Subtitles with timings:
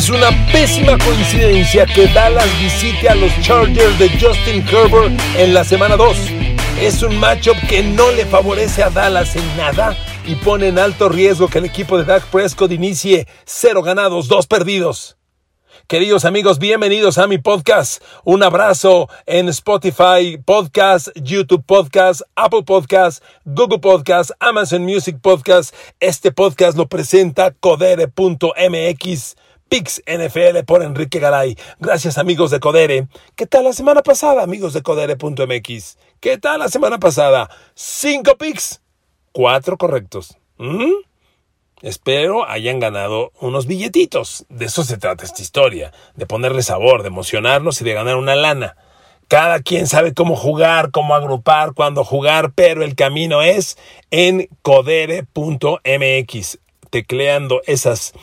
[0.00, 5.62] Es una pésima coincidencia que Dallas visite a los Chargers de Justin Herbert en la
[5.62, 6.16] semana 2.
[6.80, 9.94] Es un matchup que no le favorece a Dallas en nada
[10.26, 14.46] y pone en alto riesgo que el equipo de Dak Prescott inicie cero ganados, dos
[14.46, 15.18] perdidos.
[15.86, 18.02] Queridos amigos, bienvenidos a mi podcast.
[18.24, 25.74] Un abrazo en Spotify Podcast, YouTube Podcast, Apple Podcast, Google Podcast, Amazon Music Podcast.
[26.00, 29.36] Este podcast lo presenta codere.mx.
[29.70, 31.56] Pix NFL por Enrique Garay.
[31.78, 33.06] Gracias amigos de Codere.
[33.36, 35.96] ¿Qué tal la semana pasada, amigos de Codere.mx?
[36.18, 37.48] ¿Qué tal la semana pasada?
[37.74, 38.82] Cinco Pix.
[39.30, 40.36] Cuatro correctos.
[41.82, 44.44] Espero hayan ganado unos billetitos.
[44.48, 48.34] De eso se trata esta historia, de ponerle sabor, de emocionarlos y de ganar una
[48.34, 48.76] lana.
[49.28, 53.78] Cada quien sabe cómo jugar, cómo agrupar, cuándo jugar, pero el camino es
[54.10, 55.28] en codere.mx.
[56.90, 58.14] Tecleando esas,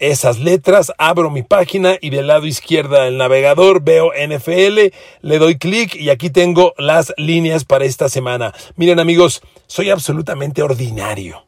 [0.00, 5.58] esas letras, abro mi página y del lado izquierdo del navegador veo NFL, le doy
[5.58, 8.52] clic y aquí tengo las líneas para esta semana.
[8.76, 11.44] Miren amigos, soy absolutamente ordinario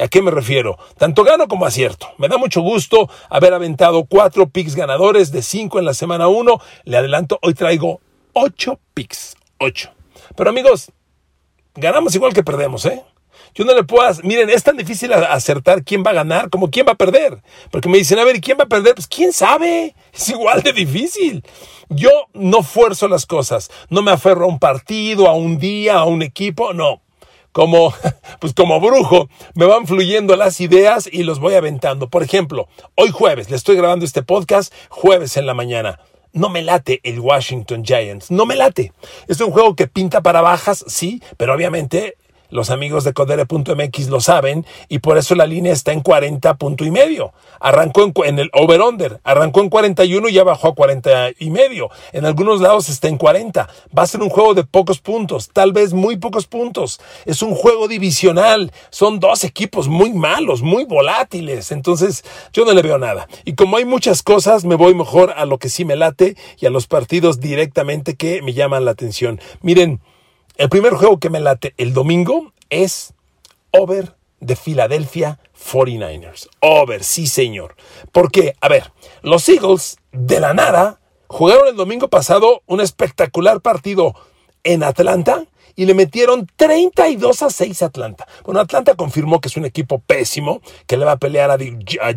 [0.00, 0.78] ¿A qué me refiero?
[0.96, 2.08] Tanto gano como acierto.
[2.16, 6.60] Me da mucho gusto haber aventado cuatro picks ganadores de cinco en la semana uno.
[6.84, 8.00] Le adelanto, hoy traigo
[8.32, 9.36] ocho picks.
[9.58, 9.90] Ocho.
[10.34, 10.90] Pero amigos,
[11.74, 13.02] ganamos igual que perdemos, ¿eh?
[13.54, 14.08] Yo no le puedo...
[14.22, 17.42] Miren, es tan difícil acertar quién va a ganar como quién va a perder.
[17.70, 18.94] Porque me dicen, a ver, ¿quién va a perder?
[18.94, 19.94] Pues quién sabe.
[20.12, 21.44] Es igual de difícil.
[21.88, 23.70] Yo no fuerzo las cosas.
[23.88, 26.72] No me aferro a un partido, a un día, a un equipo.
[26.72, 27.02] No
[27.52, 27.94] como,
[28.40, 32.08] pues como brujo, me van fluyendo las ideas y los voy aventando.
[32.10, 36.00] Por ejemplo, hoy jueves, le estoy grabando este podcast jueves en la mañana.
[36.32, 38.92] No me late el Washington Giants, no me late.
[39.28, 42.16] Es un juego que pinta para bajas, sí, pero obviamente
[42.52, 46.84] los amigos de Codere.mx lo saben y por eso la línea está en 40 punto
[46.84, 47.32] y medio.
[47.58, 51.88] Arrancó en, el over-under, arrancó en 41 y ya bajó a 40 y medio.
[52.12, 53.68] En algunos lados está en 40.
[53.96, 57.00] Va a ser un juego de pocos puntos, tal vez muy pocos puntos.
[57.24, 58.70] Es un juego divisional.
[58.90, 61.72] Son dos equipos muy malos, muy volátiles.
[61.72, 63.28] Entonces yo no le veo nada.
[63.46, 66.66] Y como hay muchas cosas, me voy mejor a lo que sí me late y
[66.66, 69.40] a los partidos directamente que me llaman la atención.
[69.62, 70.00] Miren,
[70.56, 73.14] el primer juego que me late el domingo es
[73.70, 76.48] Over de Philadelphia 49ers.
[76.60, 77.76] Over, sí señor.
[78.10, 78.92] Porque, a ver,
[79.22, 84.14] los Eagles de la nada jugaron el domingo pasado un espectacular partido
[84.64, 85.46] en Atlanta
[85.76, 88.26] y le metieron 32 a 6 a Atlanta.
[88.44, 91.58] Bueno, Atlanta confirmó que es un equipo pésimo, que le va a pelear a,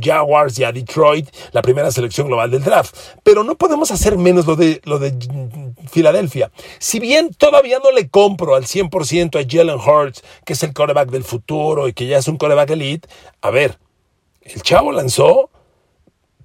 [0.01, 2.95] Jaguars y a Detroit, la primera selección global del draft.
[3.23, 5.13] Pero no podemos hacer menos lo de, lo de
[5.91, 6.51] Filadelfia.
[6.79, 11.09] Si bien todavía no le compro al 100% a Jalen Hurts, que es el coreback
[11.09, 13.07] del futuro y que ya es un coreback elite,
[13.41, 13.77] a ver,
[14.41, 15.49] el chavo lanzó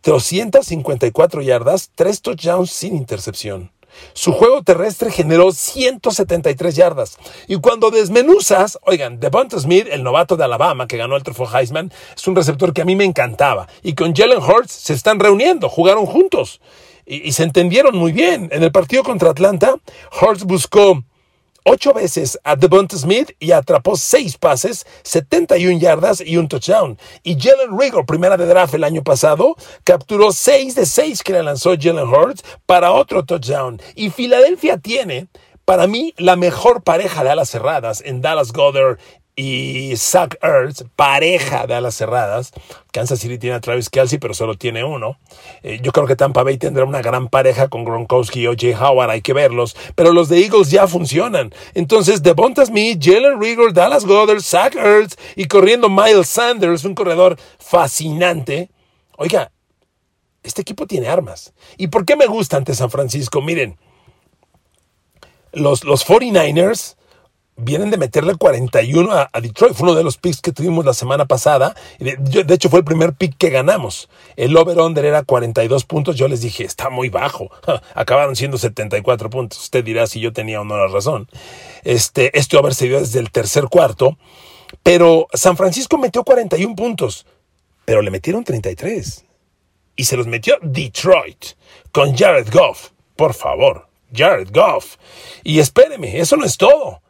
[0.02, 3.70] 254 yardas, 3 touchdowns sin intercepción.
[4.12, 7.18] Su juego terrestre generó 173 yardas.
[7.48, 11.92] Y cuando desmenuzas, oigan, Devonta Smith, el novato de Alabama que ganó el trofeo Heisman,
[12.16, 13.68] es un receptor que a mí me encantaba.
[13.82, 16.60] Y con Jalen Hurts se están reuniendo, jugaron juntos.
[17.06, 18.48] Y, y se entendieron muy bien.
[18.52, 19.76] En el partido contra Atlanta,
[20.20, 21.02] Hurts buscó
[21.64, 26.98] ocho veces a Devonta Smith y atrapó seis pases, 71 yardas y un touchdown.
[27.22, 31.42] Y Jalen Rigor, primera de draft el año pasado, capturó seis de seis que le
[31.42, 33.80] lanzó Jalen Hurts para otro touchdown.
[33.94, 35.28] Y Filadelfia tiene,
[35.64, 38.98] para mí, la mejor pareja de alas cerradas en Dallas Goddard
[39.40, 42.52] y Zach Ertz, pareja de alas cerradas.
[42.92, 45.18] Kansas City tiene a Travis Kelsey, pero solo tiene uno.
[45.62, 48.78] Eh, yo creo que Tampa Bay tendrá una gran pareja con Gronkowski y O.J.
[48.78, 49.74] Howard, hay que verlos.
[49.94, 51.54] Pero los de Eagles ya funcionan.
[51.72, 57.38] Entonces, Devonta Smith, Jalen Rigor, Dallas Goddard, Zach Ertz y corriendo Miles Sanders, un corredor
[57.58, 58.68] fascinante.
[59.16, 59.52] Oiga,
[60.42, 61.54] este equipo tiene armas.
[61.78, 63.40] ¿Y por qué me gusta ante San Francisco?
[63.40, 63.78] Miren,
[65.54, 66.96] los, los 49ers
[67.60, 69.74] vienen de meterle 41 a, Detroit.
[69.74, 71.74] Fue uno de los picks que tuvimos la semana pasada.
[71.98, 74.08] De, hecho, fue el primer pick que ganamos.
[74.36, 76.16] El over-under era 42 puntos.
[76.16, 77.50] Yo les dije, está muy bajo.
[77.94, 79.60] Acabaron siendo 74 puntos.
[79.60, 81.28] Usted dirá si yo tenía o no la razón.
[81.84, 84.16] Este, este over se dio desde el tercer cuarto.
[84.82, 87.26] Pero San Francisco metió 41 puntos.
[87.84, 89.24] Pero le metieron 33.
[89.96, 91.44] Y se los metió Detroit
[91.92, 92.90] con Jared Goff.
[93.16, 94.96] Por favor, Jared Goff.
[95.44, 97.02] Y espéreme, eso no es todo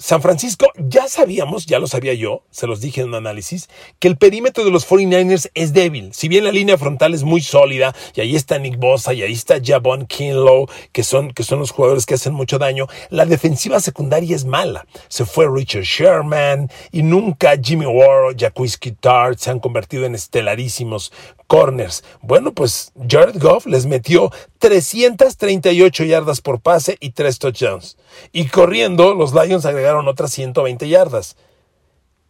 [0.00, 3.68] San Francisco, ya sabíamos, ya lo sabía yo, se los dije en un análisis,
[3.98, 6.14] que el perímetro de los 49ers es débil.
[6.14, 9.32] Si bien la línea frontal es muy sólida, y ahí está Nick Bosa, y ahí
[9.32, 13.80] está Javon Kinlow, que son, que son los jugadores que hacen mucho daño, la defensiva
[13.80, 14.86] secundaria es mala.
[15.08, 21.12] Se fue Richard Sherman, y nunca Jimmy Ward, Jacquisky Tart se han convertido en estelarísimos
[21.48, 22.04] corners.
[22.22, 27.96] Bueno, pues Jared Goff les metió 338 yardas por pase y 3 touchdowns.
[28.32, 31.36] Y corriendo, los Lions agregaron otras 120 yardas.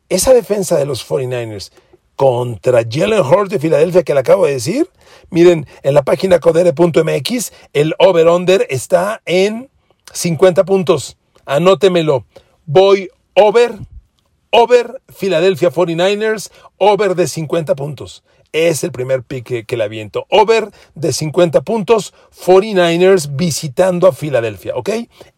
[0.08, 1.70] Esa defensa de los 49ers
[2.16, 4.90] contra Jalen Hurts de Filadelfia que le acabo de decir,
[5.30, 9.70] miren, en la página codere.mx el over-under está en
[10.12, 11.16] 50 puntos.
[11.46, 12.26] Anótemelo.
[12.66, 13.78] Voy over,
[14.50, 18.24] over Philadelphia 49ers, over de 50 puntos.
[18.52, 20.26] Es el primer pick que, le aviento.
[20.30, 22.14] Over de 50 puntos,
[22.44, 24.90] 49ers visitando a Filadelfia, ¿ok?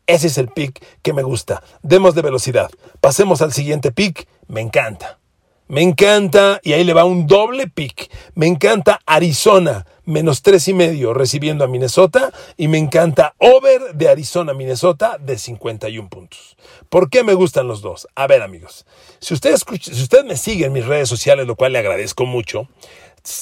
[0.07, 1.63] Ese es el pick que me gusta.
[1.83, 2.71] Demos de velocidad.
[3.01, 4.27] Pasemos al siguiente pick.
[4.49, 5.19] Me encanta.
[5.71, 8.11] Me encanta, y ahí le va un doble pick.
[8.35, 12.33] Me encanta Arizona, menos tres y medio recibiendo a Minnesota.
[12.57, 16.57] Y me encanta over de Arizona, Minnesota de 51 puntos.
[16.89, 18.09] ¿Por qué me gustan los dos?
[18.15, 18.87] A ver, amigos,
[19.21, 22.69] si usted, si usted me sigue en mis redes sociales, lo cual le agradezco mucho,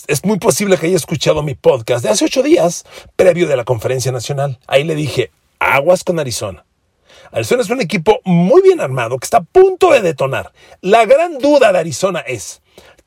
[0.06, 2.84] es muy posible que haya escuchado mi podcast de hace ocho días,
[3.16, 4.58] previo de la conferencia nacional.
[4.66, 6.64] Ahí le dije, aguas con Arizona.
[7.30, 10.52] Arizona es un equipo muy bien armado que está a punto de detonar.
[10.80, 12.62] La gran duda de Arizona es,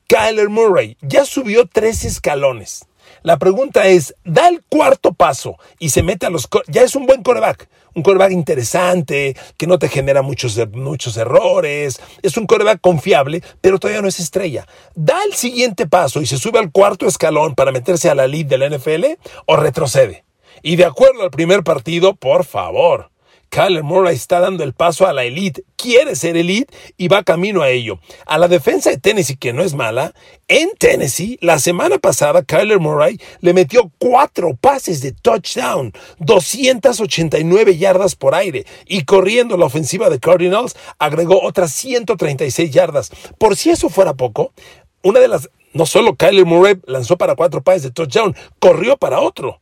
[0.06, 2.86] Kyler Murray ya subió tres escalones.
[3.22, 6.48] La pregunta es, da el cuarto paso y se mete a los...
[6.66, 12.00] Ya es un buen coreback, un coreback interesante, que no te genera muchos, muchos errores,
[12.22, 14.66] es un coreback confiable, pero todavía no es estrella.
[14.96, 18.46] Da el siguiente paso y se sube al cuarto escalón para meterse a la lead
[18.46, 19.04] de la NFL
[19.46, 20.24] o retrocede.
[20.62, 23.11] Y de acuerdo al primer partido, por favor,
[23.52, 27.60] Kyler Murray está dando el paso a la elite, quiere ser elite y va camino
[27.60, 27.98] a ello.
[28.24, 30.14] A la defensa de Tennessee, que no es mala,
[30.48, 38.16] en Tennessee, la semana pasada, Kyler Murray le metió cuatro pases de touchdown, 289 yardas
[38.16, 43.10] por aire y corriendo la ofensiva de Cardinals agregó otras 136 yardas.
[43.36, 44.54] Por si eso fuera poco,
[45.02, 49.20] una de las, no solo Kyler Murray lanzó para cuatro pases de touchdown, corrió para
[49.20, 49.60] otro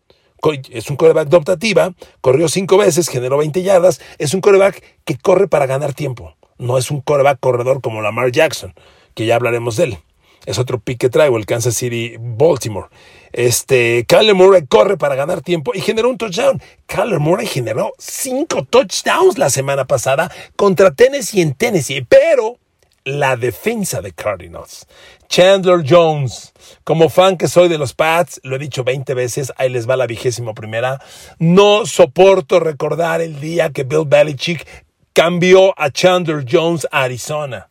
[0.70, 5.16] es un coreback de optativa, corrió cinco veces, generó 20 yardas, es un coreback que
[5.16, 8.74] corre para ganar tiempo, no es un coreback corredor como Lamar Jackson,
[9.14, 9.98] que ya hablaremos de él.
[10.46, 12.88] Es otro pick que traigo, el Kansas City Baltimore.
[13.32, 16.60] Este, Kyler Murray corre para ganar tiempo y generó un touchdown.
[16.86, 22.56] Kyler Murray generó cinco touchdowns la semana pasada contra Tennessee en Tennessee, pero
[23.04, 24.86] la defensa de Cardinals.
[25.28, 26.52] Chandler Jones,
[26.84, 29.96] como fan que soy de los Pats, lo he dicho 20 veces, ahí les va
[29.96, 31.00] la vigésima primera.
[31.38, 34.66] No soporto recordar el día que Bill Belichick
[35.12, 37.68] cambió a Chandler Jones a Arizona.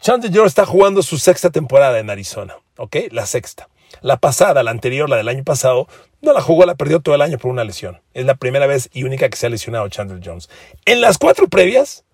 [0.00, 2.96] Chandler Jones está jugando su sexta temporada en Arizona, ¿ok?
[3.10, 3.68] La sexta.
[4.00, 5.86] La pasada, la anterior, la del año pasado,
[6.20, 8.02] no la jugó, la perdió todo el año por una lesión.
[8.12, 10.50] Es la primera vez y única que se ha lesionado Chandler Jones.
[10.84, 12.04] En las cuatro previas,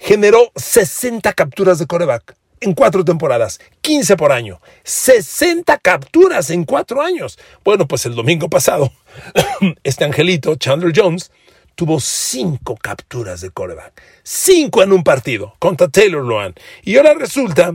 [0.00, 7.00] generó 60 capturas de coreback en cuatro temporadas, 15 por año, 60 capturas en cuatro
[7.02, 7.38] años.
[7.64, 8.92] Bueno, pues el domingo pasado,
[9.84, 11.30] este angelito, Chandler Jones,
[11.74, 16.54] tuvo cinco capturas de coreback, cinco en un partido contra Taylor Loan.
[16.82, 17.74] Y ahora resulta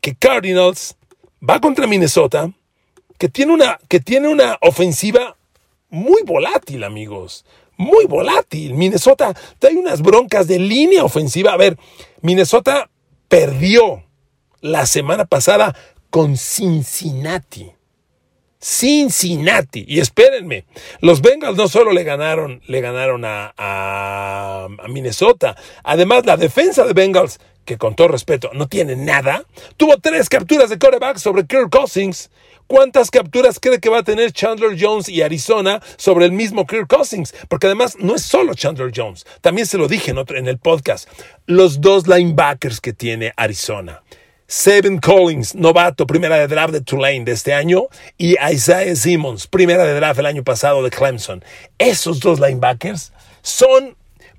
[0.00, 0.96] que Cardinals
[1.48, 2.50] va contra Minnesota,
[3.18, 5.36] que tiene una, que tiene una ofensiva
[5.90, 7.44] muy volátil, amigos
[7.76, 8.74] muy volátil.
[8.74, 11.52] Minnesota trae unas broncas de línea ofensiva.
[11.52, 11.78] A ver,
[12.20, 12.90] Minnesota
[13.28, 14.04] perdió
[14.60, 15.74] la semana pasada
[16.10, 17.72] con Cincinnati.
[18.62, 19.84] Cincinnati.
[19.88, 20.64] Y espérenme,
[21.00, 27.40] los Bengals no solo le ganaron, le ganaron a, Minnesota, además la defensa de Bengals,
[27.64, 29.44] que con todo respeto no tiene nada,
[29.76, 32.30] tuvo tres capturas de quarterback sobre Kirk Cousins
[32.72, 36.88] ¿Cuántas capturas cree que va a tener Chandler Jones y Arizona sobre el mismo Kirk
[36.88, 37.34] Cousins?
[37.48, 41.06] Porque además no es solo Chandler Jones, también se lo dije otro, en el podcast,
[41.44, 44.02] los dos linebackers que tiene Arizona.
[44.54, 47.84] Seven Collins, novato, primera de draft de Tulane de este año,
[48.18, 51.42] y Isaiah Simmons, primera de draft el año pasado de Clemson.
[51.78, 53.96] Esos dos linebackers son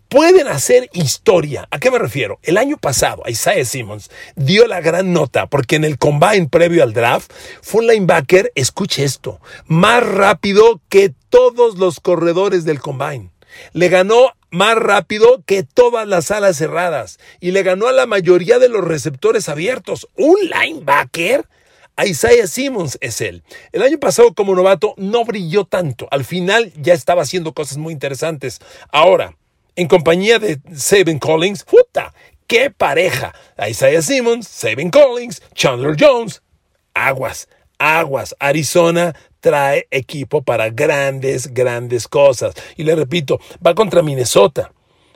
[0.09, 1.67] pueden hacer historia.
[1.71, 2.37] ¿A qué me refiero?
[2.43, 6.93] El año pasado, Isaiah Simmons dio la gran nota porque en el combine previo al
[6.93, 13.31] draft fue un linebacker, escuche esto, más rápido que todos los corredores del combine.
[13.71, 18.59] Le ganó más rápido que todas las alas cerradas y le ganó a la mayoría
[18.59, 20.07] de los receptores abiertos.
[20.15, 21.47] Un linebacker.
[22.03, 23.43] Isaiah Simmons es él.
[23.71, 26.07] El año pasado como novato no brilló tanto.
[26.11, 28.59] Al final ya estaba haciendo cosas muy interesantes.
[28.91, 29.35] Ahora,
[29.75, 31.63] en compañía de Saban Collins.
[31.63, 32.13] ¡Puta!
[32.45, 33.33] ¡Qué pareja!
[33.67, 36.43] Isaiah Simmons, Saban Collins, Chandler Jones.
[36.93, 37.47] Aguas,
[37.83, 38.35] aguas.
[38.39, 42.55] Arizona trae equipo para grandes, grandes cosas.
[42.77, 44.71] Y le repito, va contra Minnesota.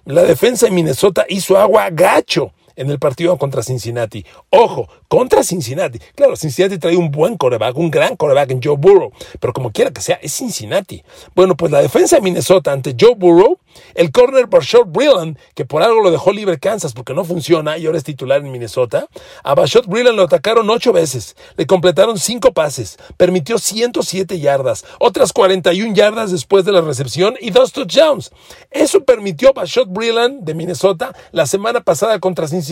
[0.05, 4.25] La defensa de Minnesota hizo agua gacho en el partido contra Cincinnati.
[4.51, 5.99] Ojo, contra Cincinnati.
[6.15, 9.91] Claro, Cincinnati trae un buen coreback, un gran coreback en Joe Burrow, pero como quiera
[9.91, 11.03] que sea, es Cincinnati.
[11.35, 13.59] Bueno, pues la defensa de Minnesota ante Joe Burrow,
[13.95, 17.85] el corner Bashot Brilland, que por algo lo dejó libre Kansas porque no funciona y
[17.85, 19.07] ahora es titular en Minnesota,
[19.43, 25.33] a Bashot Brilland lo atacaron ocho veces, le completaron cinco pases, permitió 107 yardas, otras
[25.33, 28.31] 41 yardas después de la recepción y dos touchdowns.
[28.71, 32.66] Eso permitió a Bashot Brilland de Minnesota la semana pasada contra Cincinnati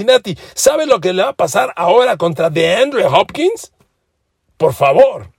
[0.53, 3.71] ¿Sabe lo que le va a pasar ahora contra DeAndre Hopkins?
[4.57, 5.31] Por favor.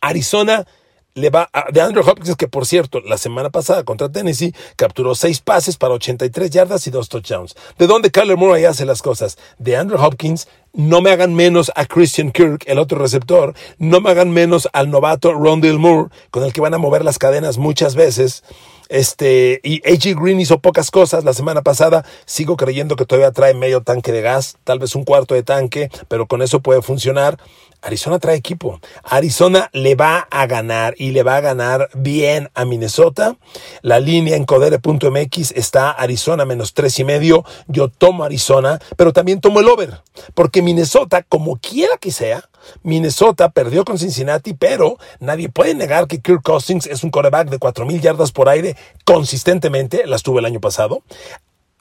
[0.00, 0.66] Arizona
[1.14, 5.40] le va a DeAndre Hopkins, que por cierto, la semana pasada contra Tennessee capturó seis
[5.40, 7.56] pases para 83 yardas y dos touchdowns.
[7.76, 9.36] ¿De dónde Kyler Murray hace las cosas?
[9.58, 14.30] DeAndre Hopkins, no me hagan menos a Christian Kirk, el otro receptor, no me hagan
[14.30, 18.44] menos al novato Rondell Moore, con el que van a mover las cadenas muchas veces.
[18.88, 22.04] Este, y AJ Green hizo pocas cosas la semana pasada.
[22.26, 25.90] Sigo creyendo que todavía trae medio tanque de gas, tal vez un cuarto de tanque,
[26.08, 27.38] pero con eso puede funcionar.
[27.80, 28.80] Arizona trae equipo.
[29.04, 33.36] Arizona le va a ganar y le va a ganar bien a Minnesota.
[33.82, 37.44] La línea en codere.mx está Arizona menos tres y medio.
[37.68, 40.02] Yo tomo Arizona, pero también tomo el over,
[40.34, 42.48] porque Minnesota, como quiera que sea,
[42.82, 47.58] Minnesota perdió con Cincinnati, pero nadie puede negar que Kirk Cousins es un quarterback de
[47.58, 51.02] 4.000 yardas por aire consistentemente, las tuvo el año pasado.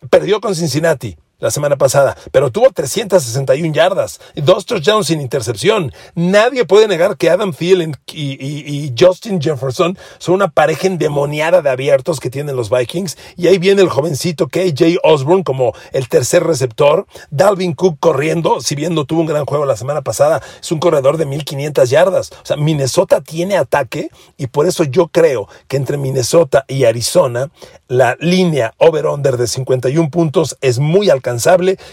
[0.10, 5.92] Perdió con Cincinnati, la semana pasada, pero tuvo 361 yardas y dos touchdowns sin intercepción.
[6.16, 12.20] Nadie puede negar que Adam Thielen y, Justin Jefferson son una pareja endemoniada de abiertos
[12.20, 13.18] que tienen los Vikings.
[13.36, 17.06] Y ahí viene el jovencito KJ Osborne como el tercer receptor.
[17.30, 20.80] Dalvin Cook corriendo, si bien no tuvo un gran juego la semana pasada, es un
[20.80, 22.32] corredor de 1500 yardas.
[22.32, 27.50] O sea, Minnesota tiene ataque y por eso yo creo que entre Minnesota y Arizona
[27.88, 31.10] la línea over-under de 51 puntos es muy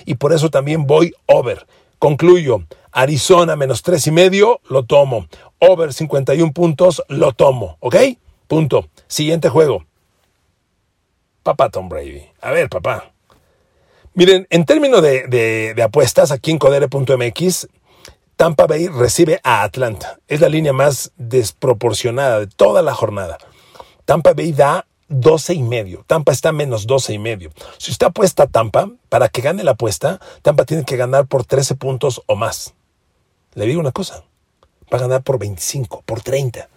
[0.05, 1.67] y por eso también voy over.
[1.99, 5.27] Concluyo, Arizona menos tres y medio, lo tomo.
[5.59, 7.77] Over 51 puntos, lo tomo.
[7.81, 7.97] ¿Ok?
[8.47, 8.89] Punto.
[9.07, 9.85] Siguiente juego.
[11.43, 12.23] Papá Tom Brady.
[12.41, 13.13] A ver, papá.
[14.15, 15.27] Miren, en términos de,
[15.75, 17.69] de apuestas, aquí en codere.mx,
[18.37, 20.19] Tampa Bay recibe a Atlanta.
[20.29, 23.39] Es la línea más desproporcionada de toda la jornada.
[24.05, 26.05] Tampa Bay da 12 y medio.
[26.07, 27.51] Tampa está menos 12 y medio.
[27.79, 31.45] Si usted apuesta a Tampa, para que gane la apuesta, Tampa tiene que ganar por
[31.45, 32.75] 13 puntos o más.
[33.55, 34.25] Le digo una cosa,
[34.93, 36.69] va a ganar por 25, por 30.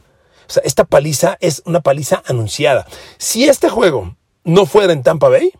[0.47, 2.87] O sea, esta paliza es una paliza anunciada.
[3.17, 5.51] Si este juego no fuera en Tampa Bay,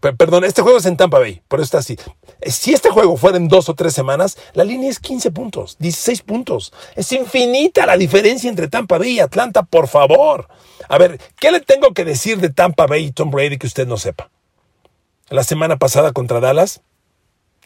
[0.00, 1.98] Perdón, este juego es en Tampa Bay, por eso está así.
[2.40, 5.76] Eh, si este juego fuera en dos o tres semanas, la línea es 15 puntos,
[5.78, 6.72] 16 puntos.
[6.96, 10.48] Es infinita la diferencia entre Tampa Bay y Atlanta, por favor.
[10.88, 13.86] A ver, ¿qué le tengo que decir de Tampa Bay y Tom Brady que usted
[13.86, 14.30] no sepa?
[15.28, 16.80] La semana pasada contra Dallas,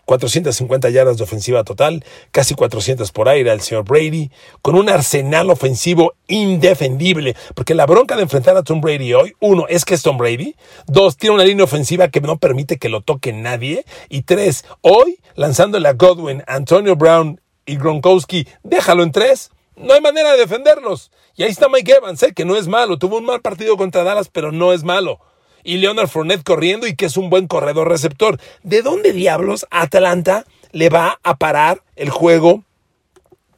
[0.04, 4.30] 450 yardas de ofensiva total, casi 400 por aire al señor Brady,
[4.60, 9.66] con un arsenal ofensivo indefendible, porque la bronca de enfrentar a Tom Brady hoy, uno,
[9.68, 10.56] es que es Tom Brady,
[10.86, 15.18] dos, tiene una línea ofensiva que no permite que lo toque nadie, y tres, hoy,
[15.34, 21.10] lanzándole a Godwin, Antonio Brown y Gronkowski, déjalo en tres, no hay manera de defenderlos.
[21.34, 22.34] Y ahí está Mike Evans, ¿eh?
[22.34, 25.20] que no es malo, tuvo un mal partido contra Dallas, pero no es malo
[25.64, 28.38] y Leonard Fournette corriendo y que es un buen corredor receptor.
[28.62, 32.64] ¿De dónde diablos Atlanta le va a parar el juego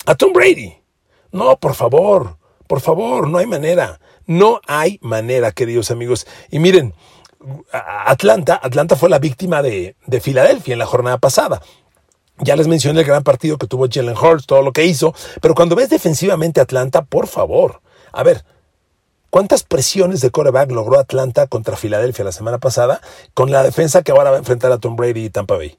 [0.07, 0.75] a Tom Brady?
[1.33, 4.01] No, por favor, por favor, no hay manera.
[4.27, 6.27] No hay manera, queridos amigos.
[6.51, 6.95] Y miren,
[7.73, 11.61] Atlanta, Atlanta fue la víctima de, de Filadelfia en la jornada pasada.
[12.39, 15.55] Ya les mencioné el gran partido que tuvo Jalen Hurts, todo lo que hizo, pero
[15.55, 17.81] cuando ves defensivamente Atlanta, por favor,
[18.13, 18.45] a ver,
[19.35, 23.01] ¿Cuántas presiones de coreback logró Atlanta contra Filadelfia la semana pasada
[23.35, 25.77] con la defensa que ahora va a enfrentar a Tom Brady y Tampa Bay?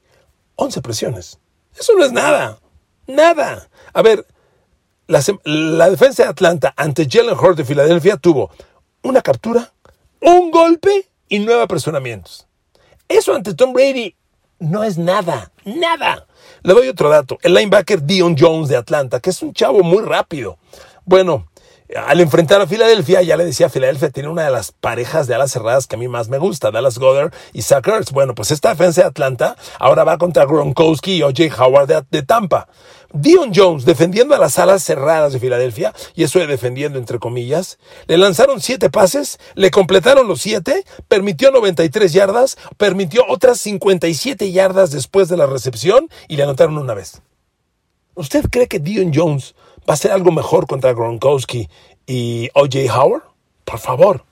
[0.55, 1.39] 11 presiones.
[1.73, 2.59] Eso no es nada.
[3.07, 3.69] Nada.
[3.93, 4.27] A ver,
[5.07, 5.21] la,
[5.89, 8.51] defensa de Atlanta ante Jalen Hurts de Filadelfia tuvo
[9.03, 9.71] una captura,
[10.19, 12.47] un golpe y nueve apresuramientos.
[13.07, 14.17] Eso ante Tom Brady
[14.59, 15.53] no es nada.
[15.63, 16.27] Nada.
[16.61, 17.37] Le doy otro dato.
[17.41, 20.57] El linebacker Dion Jones de Atlanta, que es un chavo muy rápido.
[21.05, 21.47] Bueno,
[21.93, 25.51] al enfrentar a Filadelfia, ya le decía, Filadelfia tiene una de las parejas de alas
[25.51, 28.11] cerradas que a mí más me gusta, Dallas Goddard y Zach Ertz.
[28.11, 31.43] Bueno, pues esta defensa de Atlanta ahora va contra Gronkowski y O.J.
[31.63, 32.67] Howard de, Tampa.
[33.13, 37.77] Dion Jones defendiendo a las alas cerradas de Filadelfia, y eso de defendiendo entre comillas,
[38.07, 44.91] le lanzaron siete pases, le completaron los siete, permitió 93 yardas, permitió otras 57 yardas
[44.91, 47.21] después de la recepción y le anotaron una vez.
[48.15, 51.67] ¿Usted cree que Dion Jones va a hacer algo mejor contra Gronkowski
[52.07, 53.23] y OJ Howard?
[53.65, 54.23] Por favor,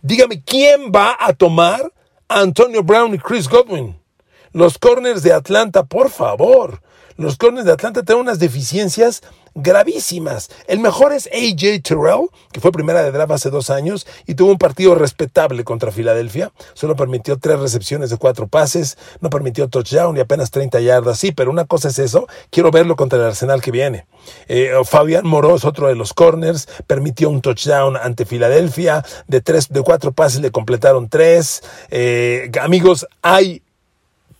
[0.00, 1.92] dígame quién va a tomar
[2.28, 4.00] a Antonio Brown y Chris Godwin.
[4.52, 6.80] Los corners de Atlanta, por favor.
[7.16, 9.22] Los corners de Atlanta tienen unas deficiencias
[9.54, 10.50] gravísimas.
[10.66, 14.50] El mejor es AJ Terrell, que fue primera de draft hace dos años y tuvo
[14.52, 16.52] un partido respetable contra Filadelfia.
[16.74, 21.18] Solo permitió tres recepciones de cuatro pases, no permitió touchdown y apenas 30 yardas.
[21.18, 24.06] Sí, pero una cosa es eso, quiero verlo contra el Arsenal que viene.
[24.48, 29.04] Eh, Fabián Moros, otro de los corners, permitió un touchdown ante Filadelfia.
[29.26, 31.62] De, tres, de cuatro pases le completaron tres.
[31.90, 33.62] Eh, amigos, hay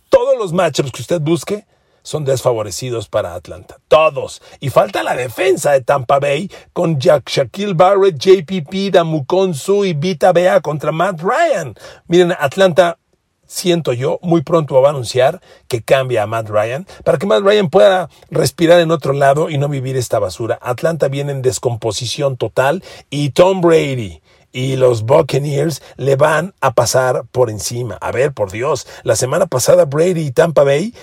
[0.09, 1.65] todos los matchups que usted busque
[2.07, 3.79] son desfavorecidos para Atlanta.
[3.89, 4.41] Todos.
[4.61, 10.31] Y falta la defensa de Tampa Bay con Jack Shaquille Barrett, JPP, Damukonsu y Vita
[10.31, 11.75] Bea contra Matt Ryan.
[12.07, 12.97] Miren, Atlanta
[13.45, 17.43] siento yo, muy pronto va a anunciar que cambia a Matt Ryan para que Matt
[17.43, 20.57] Ryan pueda respirar en otro lado y no vivir esta basura.
[20.61, 24.21] Atlanta viene en descomposición total y Tom Brady
[24.53, 27.97] y los Buccaneers le van a pasar por encima.
[27.99, 30.93] A ver, por Dios, la semana pasada Brady y Tampa Bay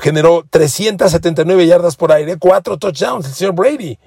[0.00, 3.98] generó 379 yardas por aire, cuatro touchdowns el señor Brady.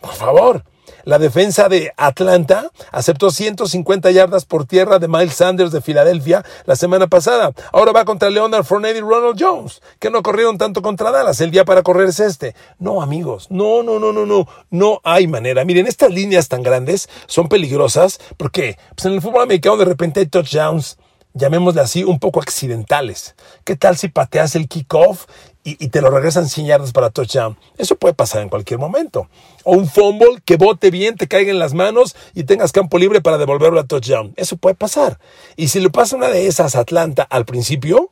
[0.00, 0.64] Por favor.
[1.04, 6.76] La defensa de Atlanta aceptó 150 yardas por tierra de Miles Sanders de Filadelfia la
[6.76, 7.52] semana pasada.
[7.72, 11.40] Ahora va contra Leonard Fournette y Ronald Jones, que no corrieron tanto contra Dallas.
[11.40, 12.54] El día para correr es este.
[12.78, 15.64] No, amigos, no, no, no, no, no, no hay manera.
[15.64, 20.20] Miren, estas líneas tan grandes son peligrosas porque pues en el fútbol americano de repente
[20.20, 20.98] hay touchdowns
[21.34, 23.34] llamémosle así, un poco accidentales.
[23.64, 25.26] ¿Qué tal si pateas el kickoff
[25.64, 27.56] y, y, te lo regresan 100 yardas para touchdown?
[27.78, 29.28] Eso puede pasar en cualquier momento.
[29.64, 33.20] O un fumble que bote bien, te caiga en las manos y tengas campo libre
[33.20, 34.34] para devolverlo a touchdown.
[34.36, 35.18] Eso puede pasar.
[35.56, 38.10] Y si le pasa una de esas a Atlanta al principio,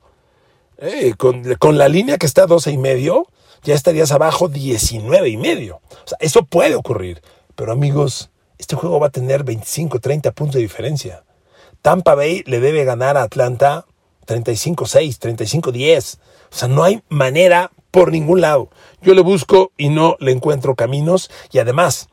[0.79, 3.27] eh, con, con, la línea que está a 12 y medio,
[3.63, 5.81] ya estarías abajo 19 y medio.
[5.91, 7.21] O sea, eso puede ocurrir.
[7.55, 11.25] Pero amigos, este juego va a tener 25, 30 puntos de diferencia.
[11.83, 13.87] Tampa Bay le debe ganar a Atlanta
[14.27, 16.19] 35-6, 35-10.
[16.53, 18.71] O sea, no hay manera por ningún lado.
[19.03, 21.31] Yo le busco y no le encuentro caminos.
[21.53, 22.09] Y además,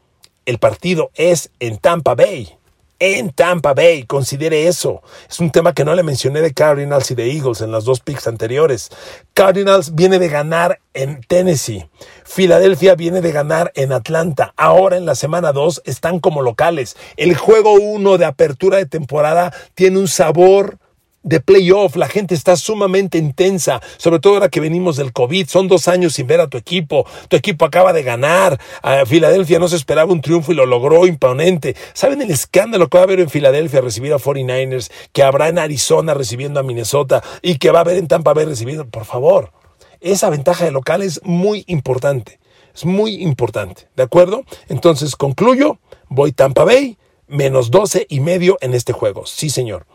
[0.46, 2.58] el partido es en Tampa Bay.
[3.00, 5.04] En Tampa Bay, considere eso.
[5.30, 8.00] Es un tema que no le mencioné de Cardinals y de Eagles en las dos
[8.00, 8.90] picks anteriores.
[9.36, 11.88] Cardinals viene de ganar en Tennessee.
[12.24, 14.54] Filadelfia viene de ganar en Atlanta.
[14.58, 16.98] Ahora en la semana 2 están como locales.
[17.18, 20.80] El juego 1 de apertura de temporada tiene un sabor
[21.24, 25.68] de playoff, la gente está sumamente intensa, sobre todo ahora que venimos del COVID, son
[25.68, 29.68] dos años sin ver a tu equipo, tu equipo acaba de ganar, a Filadelfia no
[29.68, 31.76] se esperaba un triunfo y lo logró imponente.
[31.94, 35.60] ¿Saben el escándalo que va a haber en Filadelfia recibir a 49ers, que habrá en
[35.60, 38.88] Arizona recibiendo a Minnesota y que va a haber en Tampa Bay recibiendo?
[38.88, 39.52] Por favor,
[40.00, 42.40] esa ventaja de local es muy importante,
[42.74, 44.44] es muy importante, ¿de acuerdo?
[44.70, 49.86] Entonces concluyo, voy Tampa Bay, menos 12 y medio en este juego, sí señor.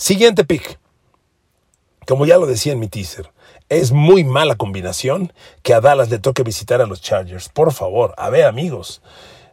[0.00, 0.78] Siguiente pick.
[2.08, 3.30] Como ya lo decía en mi teaser,
[3.68, 5.30] es muy mala combinación
[5.62, 7.50] que a Dallas le toque visitar a los Chargers.
[7.50, 9.02] Por favor, a ver amigos,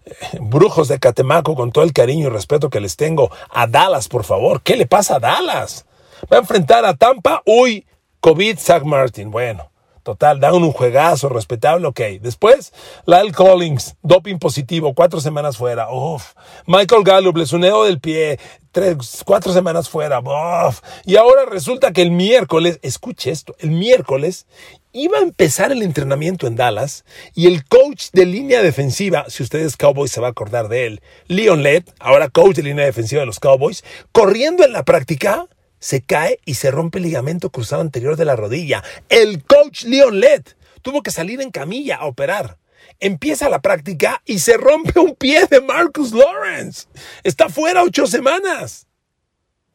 [0.05, 4.07] eh, brujos de Catemaco, con todo el cariño y respeto que les tengo, a Dallas,
[4.07, 4.61] por favor.
[4.61, 5.85] ¿Qué le pasa a Dallas?
[6.31, 7.43] Va a enfrentar a Tampa.
[7.45, 7.85] Uy,
[8.21, 9.29] COVID, Zach Martin.
[9.29, 9.69] Bueno,
[10.07, 11.99] Total, dan un juegazo respetable, ok.
[12.21, 12.71] Después,
[13.05, 15.91] Lyle Collins, doping positivo, cuatro semanas fuera.
[15.91, 16.31] Uf.
[16.65, 18.39] Michael Gallup, lesionado del pie,
[18.71, 20.21] tres, cuatro semanas fuera.
[20.21, 20.79] Uf.
[21.03, 24.47] Y ahora resulta que el miércoles, escuche esto, el miércoles
[24.93, 27.03] iba a empezar el entrenamiento en Dallas
[27.35, 31.01] y el coach de línea defensiva, si ustedes Cowboys se va a acordar de él,
[31.27, 35.47] Leon Led, ahora coach de línea defensiva de los Cowboys, corriendo en la práctica
[35.79, 38.83] se cae y se rompe el ligamento cruzado anterior de la rodilla.
[39.09, 40.43] El coach Leon Led
[40.81, 42.57] tuvo que salir en camilla a operar.
[42.99, 46.87] Empieza la práctica y se rompe un pie de Marcus Lawrence.
[47.23, 48.87] Está fuera ocho semanas.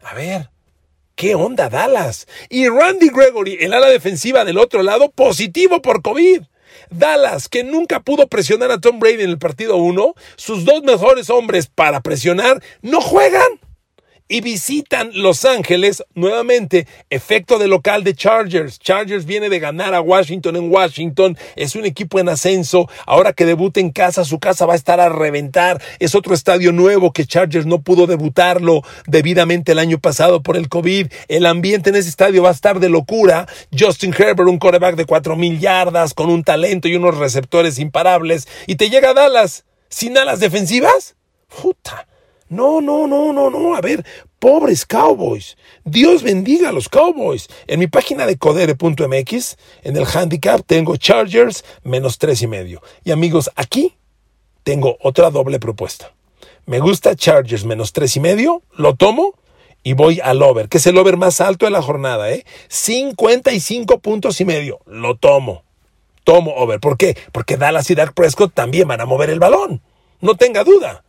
[0.00, 0.50] A ver,
[1.14, 2.26] ¿qué onda Dallas?
[2.48, 6.42] Y Randy Gregory, el ala defensiva del otro lado, positivo por COVID.
[6.90, 11.30] Dallas, que nunca pudo presionar a Tom Brady en el partido 1, sus dos mejores
[11.30, 13.60] hombres para presionar no juegan.
[14.32, 16.86] Y visitan Los Ángeles nuevamente.
[17.10, 18.78] Efecto de local de Chargers.
[18.78, 21.36] Chargers viene de ganar a Washington en Washington.
[21.54, 22.88] Es un equipo en ascenso.
[23.04, 25.82] Ahora que debute en casa, su casa va a estar a reventar.
[25.98, 30.70] Es otro estadio nuevo que Chargers no pudo debutarlo debidamente el año pasado por el
[30.70, 31.08] COVID.
[31.28, 33.46] El ambiente en ese estadio va a estar de locura.
[33.78, 38.48] Justin Herbert, un coreback de cuatro mil yardas, con un talento y unos receptores imparables.
[38.66, 41.16] Y te llega a Dallas sin alas defensivas.
[41.60, 42.06] Puta.
[42.52, 43.74] No, no, no, no, no.
[43.74, 44.04] A ver,
[44.38, 45.56] pobres Cowboys.
[45.86, 47.48] Dios bendiga a los Cowboys.
[47.66, 52.82] En mi página de codere.mx, en el handicap, tengo Chargers menos tres y medio.
[53.04, 53.96] Y amigos, aquí
[54.64, 56.12] tengo otra doble propuesta.
[56.66, 59.32] Me gusta Chargers menos tres y medio, lo tomo
[59.82, 62.44] y voy al over, que es el over más alto de la jornada, ¿eh?
[62.68, 65.64] 55 puntos y medio, lo tomo.
[66.22, 66.80] Tomo over.
[66.80, 67.16] ¿Por qué?
[67.32, 69.80] Porque Dallas y Dark Prescott también van a mover el balón.
[70.20, 71.02] No tenga duda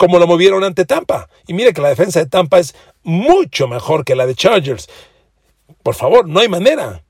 [0.00, 1.28] como lo movieron ante Tampa.
[1.46, 4.88] Y mire que la defensa de Tampa es mucho mejor que la de Chargers.
[5.82, 7.04] Por favor, no hay manera.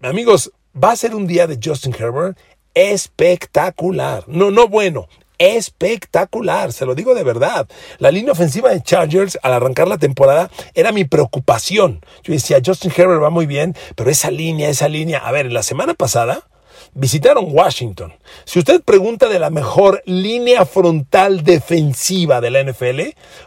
[0.00, 2.38] Amigos, va a ser un día de Justin Herbert
[2.72, 4.24] espectacular.
[4.28, 7.68] No, no bueno, espectacular, se lo digo de verdad.
[7.98, 12.00] La línea ofensiva de Chargers al arrancar la temporada era mi preocupación.
[12.22, 15.62] Yo decía, Justin Herbert va muy bien, pero esa línea, esa línea, a ver, la
[15.62, 16.48] semana pasada
[16.94, 18.12] visitaron Washington.
[18.44, 23.00] Si usted pregunta de la mejor línea frontal defensiva de la NFL,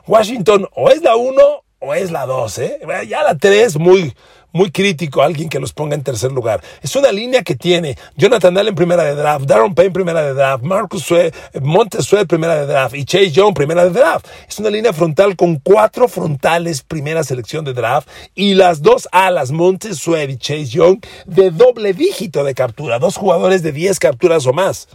[0.08, 1.42] Washington o es la 1
[1.80, 2.58] o es la 2.
[2.60, 2.80] ¿eh?
[3.08, 4.14] Ya la 3 muy,
[4.56, 6.64] muy crítico alguien que los ponga en tercer lugar.
[6.82, 10.64] Es una línea que tiene Jonathan Allen primera de draft, Darren Payne primera de draft,
[10.64, 14.26] Marcus Sue, Montes primera de draft y Chase Young primera de draft.
[14.48, 19.52] Es una línea frontal con cuatro frontales primera selección de draft y las dos alas
[19.52, 24.54] Montes y Chase Young de doble dígito de captura, dos jugadores de 10 capturas o
[24.54, 24.88] más.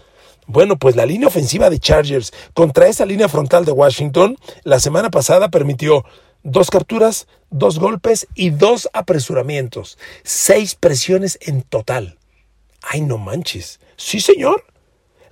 [0.46, 5.10] Bueno, pues la línea ofensiva de Chargers contra esa línea frontal de Washington la semana
[5.10, 6.04] pasada permitió
[6.42, 9.98] dos capturas, dos golpes y dos apresuramientos.
[10.22, 12.18] Seis presiones en total.
[12.82, 13.80] Ay, no manches.
[13.96, 14.64] Sí, señor.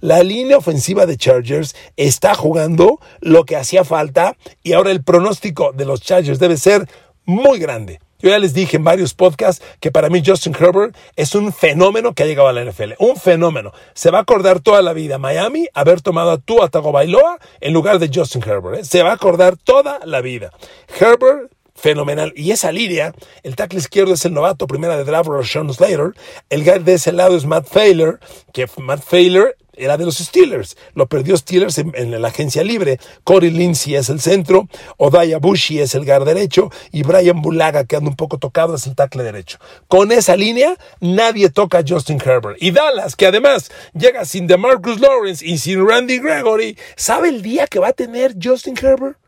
[0.00, 5.72] La línea ofensiva de Chargers está jugando lo que hacía falta y ahora el pronóstico
[5.72, 6.88] de los Chargers debe ser
[7.24, 7.98] muy grande.
[8.20, 12.14] Yo ya les dije en varios podcasts que para mí Justin Herbert es un fenómeno
[12.14, 12.94] que ha llegado a la NFL.
[12.98, 13.72] Un fenómeno.
[13.94, 17.98] Se va a acordar toda la vida Miami haber tomado a Tua Tagovailoa en lugar
[17.98, 18.80] de Justin Herbert.
[18.80, 18.84] ¿eh?
[18.84, 20.52] Se va a acordar toda la vida.
[20.98, 22.32] Herbert fenomenal.
[22.36, 26.12] Y esa línea, el tackle izquierdo es el novato primera de draft, Sean Slater.
[26.50, 28.18] El guy de ese lado es Matt Failer,
[28.52, 30.76] que Matt Failer era de los Steelers.
[30.94, 32.98] Lo perdió Steelers en, la agencia libre.
[33.24, 37.96] Corey Lindsey es el centro, Odaya Bushi es el guard derecho y Brian Bulaga, que
[37.96, 39.58] anda un poco tocado, es el tackle derecho.
[39.86, 42.58] Con esa línea, nadie toca a Justin Herbert.
[42.60, 47.66] Y Dallas, que además llega sin DeMarcus Lawrence y sin Randy Gregory, ¿sabe el día
[47.66, 49.18] que va a tener Justin Herbert?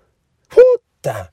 [0.49, 1.33] ¡Puta!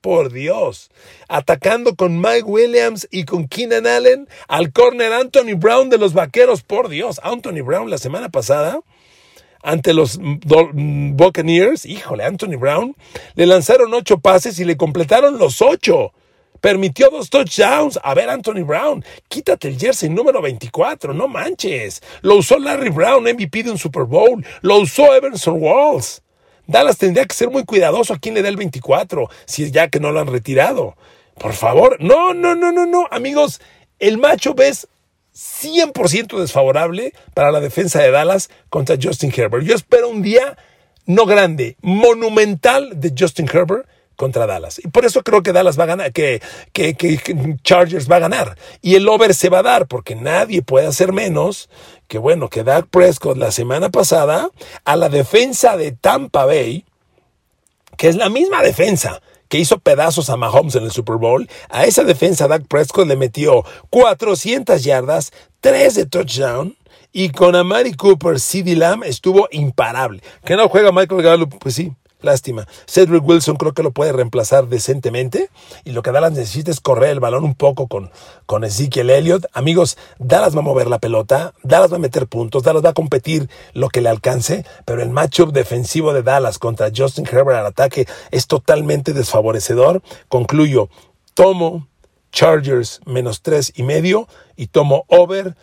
[0.00, 0.90] Por Dios.
[1.28, 6.62] Atacando con Mike Williams y con Keenan Allen al corner Anthony Brown de los Vaqueros,
[6.62, 7.20] por Dios.
[7.22, 8.80] Anthony Brown la semana pasada
[9.62, 12.96] ante los Buccaneers, híjole, Anthony Brown,
[13.34, 16.12] le lanzaron ocho pases y le completaron los ocho.
[16.60, 17.98] Permitió dos touchdowns.
[18.02, 22.02] A ver, Anthony Brown, quítate el jersey número 24, no manches.
[22.20, 24.44] Lo usó Larry Brown, MVP de un Super Bowl.
[24.60, 26.22] Lo usó Everson Walls.
[26.70, 29.88] Dallas tendría que ser muy cuidadoso a quién le da el 24, si es ya
[29.88, 30.96] que no lo han retirado.
[31.36, 33.60] Por favor, no, no, no, no, no, amigos,
[33.98, 34.86] el macho es
[35.34, 39.64] 100% desfavorable para la defensa de Dallas contra Justin Herbert.
[39.64, 40.56] Yo espero un día
[41.06, 43.88] no grande, monumental de Justin Herbert
[44.20, 44.78] contra Dallas.
[44.84, 46.42] Y por eso creo que Dallas va a ganar, que,
[46.74, 48.58] que, Chargers va a ganar.
[48.82, 51.70] Y el over se va a dar, porque nadie puede hacer menos
[52.06, 54.50] que, bueno, que Dak Prescott la semana pasada
[54.84, 56.84] a la defensa de Tampa Bay,
[57.96, 61.86] que es la misma defensa que hizo pedazos a Mahomes en el Super Bowl, a
[61.86, 66.76] esa defensa Dak Prescott le metió 400 yardas, 3 de touchdown,
[67.10, 70.22] y con Amari Cooper, CD Lamb estuvo imparable.
[70.44, 71.58] ¿Que no juega Michael Gallup?
[71.58, 71.90] Pues sí,
[72.22, 72.66] Lástima.
[72.86, 75.50] Cedric Wilson creo que lo puede reemplazar decentemente.
[75.84, 79.46] Y lo que Dallas necesita es correr el balón un poco con, Ezekiel Elliott.
[79.52, 82.94] Amigos, Dallas va a mover la pelota, Dallas va a meter puntos, Dallas va a
[82.94, 84.64] competir lo que le alcance.
[84.84, 90.02] Pero el matchup defensivo de Dallas contra Justin Herbert al ataque es totalmente desfavorecedor.
[90.28, 90.88] Concluyo,
[91.34, 91.88] tomo
[92.32, 95.56] Chargers menos tres y medio y tomo over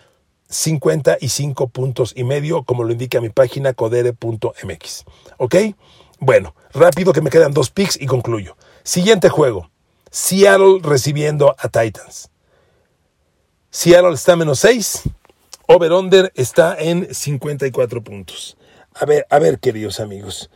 [0.50, 5.06] 55 puntos y medio, como lo indica mi página codere.mx.
[5.38, 5.56] ¿Ok?
[6.20, 8.58] Bueno, rápido que me quedan dos picks y concluyo.
[8.84, 9.70] Siguiente juego.
[10.10, 12.32] Seattle recibiendo a Titans.
[13.70, 15.04] Seattle está menos 6.
[15.68, 18.58] Over-under está en 54 puntos.
[18.96, 20.50] A ver, a ver, queridos amigos.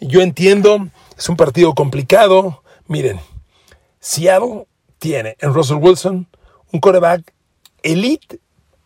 [0.00, 2.62] Yo entiendo, es un partido complicado.
[2.86, 3.18] Miren,
[3.98, 4.66] Seattle
[4.98, 6.28] tiene en Russell Wilson
[6.70, 7.32] un coreback
[7.82, 8.38] elite,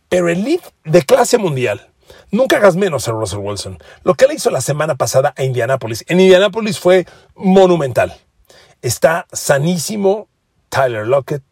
[0.09, 1.92] pero elite de clase mundial.
[2.35, 3.79] Nunca hagas menos a Russell Wilson.
[4.05, 8.17] Lo que él hizo la semana pasada a Indianapolis, en Indianapolis fue monumental.
[8.81, 10.29] Está sanísimo
[10.71, 11.43] Tyler Lockett,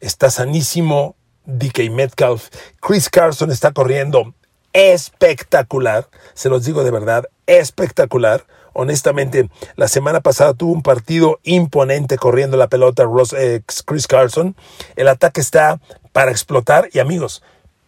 [0.00, 2.48] está sanísimo DK Metcalf,
[2.80, 4.34] Chris Carson está corriendo
[4.72, 8.44] espectacular, se los digo de verdad, espectacular.
[8.72, 14.56] Honestamente, la semana pasada tuvo un partido imponente corriendo la pelota Ross, eh, Chris Carson.
[14.96, 15.80] El ataque está
[16.12, 17.44] para explotar y amigos,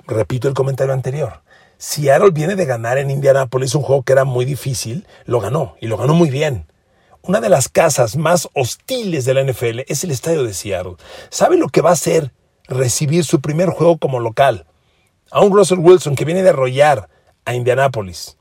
[0.06, 1.42] repito el comentario anterior.
[1.78, 5.86] Seattle viene de ganar en Indianapolis un juego que era muy difícil, lo ganó y
[5.86, 6.66] lo ganó muy bien.
[7.22, 10.96] Una de las casas más hostiles de la NFL es el estadio de Seattle.
[11.30, 12.32] ¿Sabe lo que va a hacer
[12.64, 14.66] recibir su primer juego como local?
[15.30, 17.08] A un Russell Wilson que viene de arrollar
[17.44, 18.38] a Indianapolis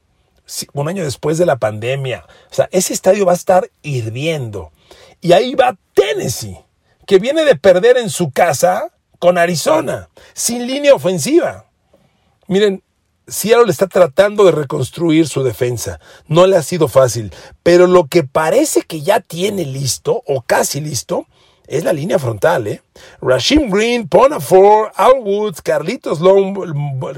[0.73, 2.25] un año después de la pandemia.
[2.49, 4.71] O sea, ese estadio va a estar hirviendo.
[5.21, 6.57] Y ahí va Tennessee,
[7.05, 11.65] que viene de perder en su casa con Arizona, sin línea ofensiva.
[12.47, 12.83] Miren,
[13.27, 15.99] Seattle está tratando de reconstruir su defensa.
[16.27, 20.79] No le ha sido fácil, pero lo que parece que ya tiene listo, o casi
[20.79, 21.25] listo,
[21.67, 22.81] es la línea frontal, ¿eh?
[23.21, 26.19] Rashim Green, Ponafor, Al Woods, Carlitos,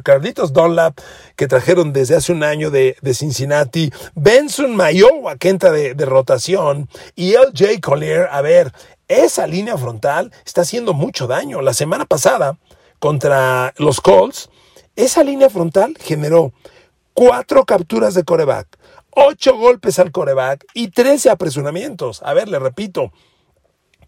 [0.03, 0.97] Carlitos Dunlap,
[1.35, 6.89] que trajeron desde hace un año de, Cincinnati, Benson Mayowa, que entra de, de rotación,
[7.15, 8.27] y LJ Collier.
[8.31, 8.73] A ver,
[9.07, 11.61] esa línea frontal está haciendo mucho daño.
[11.61, 12.57] La semana pasada,
[12.97, 14.49] contra los Colts,
[14.99, 16.51] esa línea frontal generó
[17.13, 18.77] cuatro capturas de coreback,
[19.11, 22.21] ocho golpes al coreback y trece apresuramientos.
[22.21, 23.13] A ver, le repito,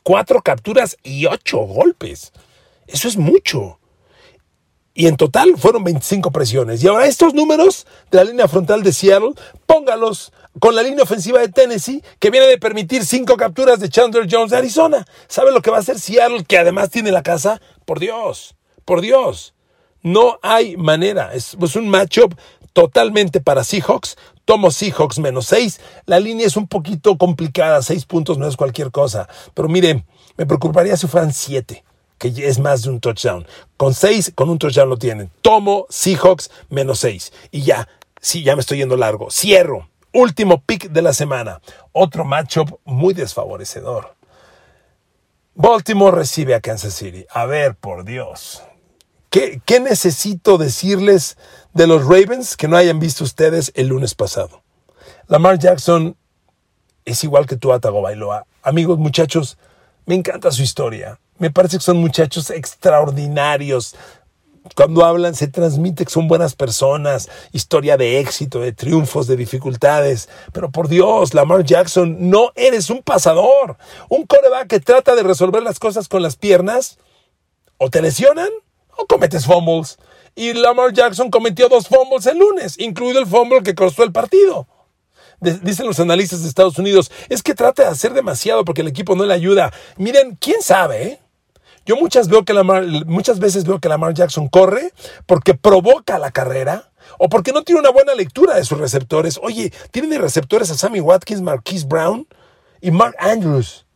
[0.03, 2.33] cuatro capturas y ocho golpes.
[2.87, 3.79] Eso es mucho.
[4.93, 6.83] Y en total fueron 25 presiones.
[6.83, 9.31] Y ahora estos números de la línea frontal de Seattle,
[9.65, 14.27] póngalos con la línea ofensiva de Tennessee, que viene de permitir cinco capturas de Chandler
[14.29, 15.07] Jones de Arizona.
[15.29, 17.61] ¿Sabe lo que va a hacer Seattle, que además tiene la casa?
[17.85, 19.53] Por Dios, por Dios.
[20.03, 21.33] No hay manera.
[21.33, 22.35] Es, un matchup
[22.73, 24.17] totalmente para Seahawks.
[24.45, 25.79] Tomo Seahawks menos 6.
[26.05, 27.81] La línea es un poquito complicada.
[27.81, 29.27] 6 puntos no es cualquier cosa.
[29.53, 30.05] Pero mire,
[30.37, 31.83] me preocuparía si fueran 7
[32.21, 33.47] que es más de un touchdown.
[33.77, 35.31] Con 6, con un touchdown lo tienen.
[35.41, 37.33] Tomo Seahawks menos 6.
[37.49, 37.87] Y ya,
[38.19, 39.31] sí, ya me estoy yendo largo.
[39.31, 39.89] Cierro.
[40.13, 41.61] Último pick de la semana.
[41.93, 44.15] Otro matchup muy desfavorecedor.
[45.55, 47.25] Baltimore recibe a Kansas City.
[47.31, 48.61] A ver, por Dios.
[49.31, 51.37] ¿Qué, ¿Qué, necesito decirles
[51.73, 54.61] de los Ravens que no hayan visto ustedes el lunes pasado?
[55.27, 56.17] Lamar Jackson
[57.05, 58.45] es igual que tú, Atago Bailoa.
[58.61, 59.57] Amigos, muchachos,
[60.05, 61.17] me encanta su historia.
[61.37, 63.95] Me parece que son muchachos extraordinarios.
[64.75, 70.27] Cuando hablan se transmite que son buenas personas, historia de éxito, de triunfos, de dificultades.
[70.51, 73.77] Pero por Dios, Lamar Jackson, no eres un pasador.
[74.09, 76.97] Un coreback que trata de resolver las cosas con las piernas.
[77.77, 78.49] O te lesionan
[79.07, 79.97] cometes fumbles.
[80.35, 84.67] Y Lamar Jackson cometió dos fumbles el lunes, incluido el fumble que costó el partido.
[85.39, 89.15] dicen los analistas de Estados Unidos, es que trata de hacer demasiado porque el equipo
[89.15, 89.73] no le ayuda.
[89.97, 91.19] Miren, quién sabe, ¿eh?
[91.85, 92.53] Yo muchas, veo que
[93.07, 94.93] muchas veces veo que Lamar Jackson corre
[95.25, 99.39] porque provoca la carrera o porque no tiene una buena lectura de sus receptores.
[99.41, 102.27] Oye, tienen de receptores a Sammy Watkins, Marquise Brown
[102.81, 103.87] y Mark Andrews.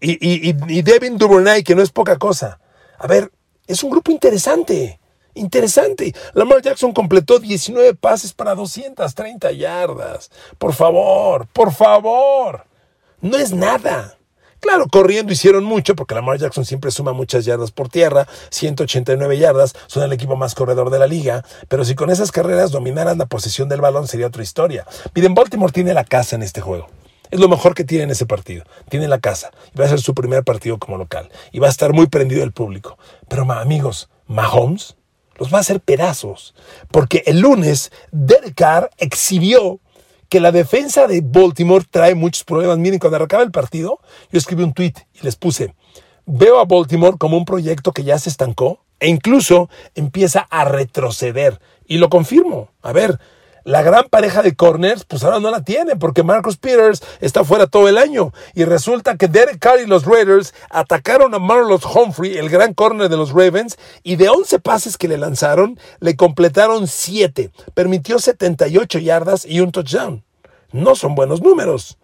[0.00, 2.60] y, y, y Devin Duvernay, que no es poca cosa.
[2.98, 3.32] A ver,
[3.70, 4.98] es un grupo interesante.
[5.34, 6.14] Interesante.
[6.34, 10.30] Lamar Jackson completó 19 pases para 230 yardas.
[10.58, 12.66] Por favor, por favor.
[13.20, 14.16] No es nada.
[14.60, 19.74] Claro, corriendo hicieron mucho porque Lamar Jackson siempre suma muchas yardas por tierra, 189 yardas,
[19.86, 23.24] son el equipo más corredor de la liga, pero si con esas carreras dominaran la
[23.24, 24.86] posesión del balón sería otra historia.
[25.14, 26.88] Miren, Baltimore tiene la casa en este juego.
[27.30, 28.64] Es lo mejor que tiene en ese partido.
[28.88, 29.50] Tiene la casa.
[29.78, 31.30] Va a ser su primer partido como local.
[31.52, 32.98] Y va a estar muy prendido el público.
[33.28, 34.96] Pero, amigos, Mahomes
[35.36, 36.54] los va a hacer pedazos.
[36.90, 39.80] Porque el lunes, Derek Carr exhibió
[40.28, 42.78] que la defensa de Baltimore trae muchos problemas.
[42.78, 45.74] Miren, cuando arrancaba el partido, yo escribí un tweet y les puse,
[46.24, 51.60] veo a Baltimore como un proyecto que ya se estancó e incluso empieza a retroceder.
[51.86, 52.70] Y lo confirmo.
[52.82, 53.18] A ver,
[53.64, 57.66] la gran pareja de corners, pues ahora no la tiene, porque Marcus Peters está fuera
[57.66, 58.32] todo el año.
[58.54, 63.08] Y resulta que Derek Carr y los Raiders atacaron a Marlos Humphrey, el gran corner
[63.08, 67.50] de los Ravens, y de 11 pases que le lanzaron, le completaron 7.
[67.74, 70.24] Permitió 78 yardas y un touchdown.
[70.72, 71.98] No son buenos números.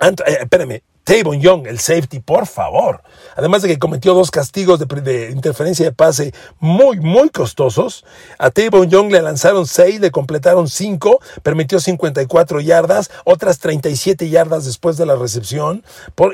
[0.00, 3.02] Eh, espérame, Tavon Young, el safety, por favor.
[3.36, 8.04] Además de que cometió dos castigos de, interferencia de pase muy, muy costosos.
[8.38, 14.64] A Tavon Young le lanzaron seis, le completaron cinco, permitió 54 yardas, otras 37 yardas
[14.64, 15.84] después de la recepción,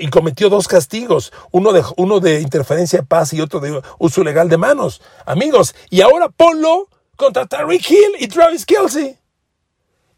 [0.01, 4.23] y cometió dos castigos, uno de, uno de interferencia de pase y otro de uso
[4.23, 5.01] legal de manos.
[5.25, 9.19] Amigos, y ahora ponlo contra Tariq Hill y Travis Kelsey.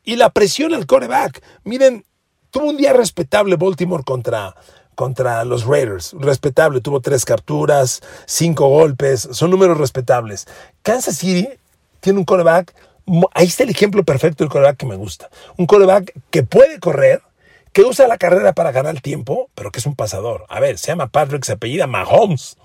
[0.03, 1.43] Y la presión al coreback.
[1.63, 2.05] Miren,
[2.51, 4.55] Tuvo un día respetable Baltimore contra,
[4.95, 6.15] contra los Raiders.
[6.19, 10.49] Respetable, tuvo tres capturas, cinco golpes, son números respetables.
[10.83, 11.49] Kansas City
[12.01, 12.75] tiene un coreback,
[13.35, 15.31] ahí está el ejemplo perfecto del coreback que me gusta.
[15.57, 17.23] Un coreback que puede correr,
[17.73, 20.45] que usa la carrera para ganar tiempo, pero que es un pasador.
[20.49, 22.57] A ver, se llama Patrick, se apellida Mahomes.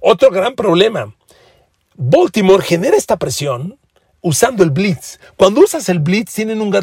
[0.00, 1.14] Otro gran problema.
[1.94, 3.78] Baltimore genera esta presión
[4.22, 5.18] usando el blitz.
[5.36, 6.32] Cuando usas el blitz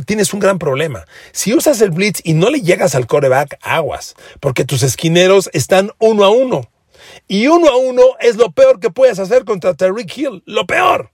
[0.06, 1.06] tienes un gran problema.
[1.32, 5.92] Si usas el blitz y no le llegas al coreback, aguas, porque tus esquineros están
[5.98, 6.70] uno a uno.
[7.28, 10.44] Y uno a uno es lo peor que puedes hacer contra Tariq Hill.
[10.46, 11.12] Lo peor.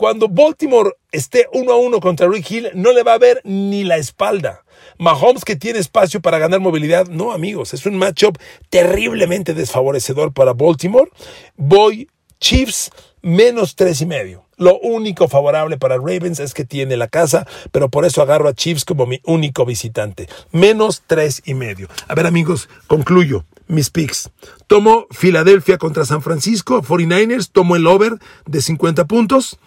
[0.00, 3.84] Cuando Baltimore esté uno a uno contra Rick Hill, no le va a ver ni
[3.84, 4.64] la espalda.
[4.96, 8.38] Mahomes que tiene espacio para ganar movilidad, no amigos, es un matchup
[8.70, 11.10] terriblemente desfavorecedor para Baltimore.
[11.58, 12.08] Voy
[12.40, 14.46] Chiefs menos tres y medio.
[14.60, 18.52] Lo único favorable para Ravens es que tiene la casa, pero por eso agarro a
[18.52, 20.28] Chiefs como mi único visitante.
[20.52, 21.88] Menos tres y medio.
[22.08, 24.28] A ver, amigos, concluyo mis picks.
[24.66, 29.58] Tomo Filadelfia contra San Francisco, 49ers, tomo el over de 50 puntos.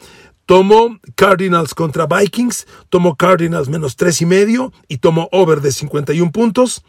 [0.45, 6.31] Tomo Cardinals contra Vikings, tomo Cardinals menos tres y medio y tomo over de 51
[6.31, 6.83] puntos.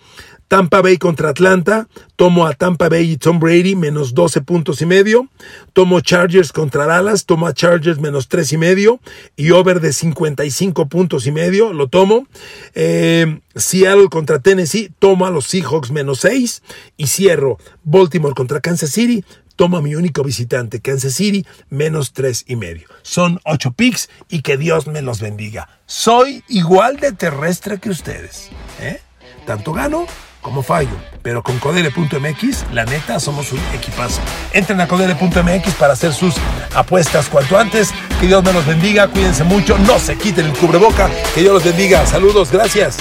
[0.55, 4.87] Tampa Bay contra Atlanta, tomo a Tampa Bay y Tom Brady menos 12 puntos y
[4.87, 5.29] medio.
[5.73, 9.01] Tomo Chargers contra Dallas, tomo a Chargers menos tres y medio
[9.35, 12.29] y over de 55 puntos y medio, lo tomo.
[12.77, 16.63] Eh, Seattle contra Tennessee, tomo a los Seahawks menos 6
[16.99, 19.25] y cierro Baltimore contra Kansas City,
[19.57, 22.87] Toma mi único visitante, Kansas City, menos tres y medio.
[23.03, 25.69] Son ocho picks y que Dios me los bendiga.
[25.87, 28.51] Soy igual de terrestre que ustedes.
[28.81, 29.01] ¿eh?
[29.47, 30.07] Tanto gano
[30.45, 30.91] como fallo.
[31.23, 34.21] Pero con Codere.mx, la neta, somos un equipazo.
[34.53, 36.37] Entren a Codere.mx para hacer sus
[36.77, 37.91] apuestas cuanto antes.
[38.21, 41.11] Que Dios me los bendiga, cuídense mucho, no se quiten el cubreboca.
[41.35, 42.07] Que Dios los bendiga.
[42.07, 42.99] Saludos, gracias.